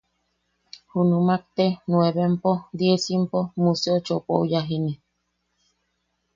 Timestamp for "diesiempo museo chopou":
2.79-4.41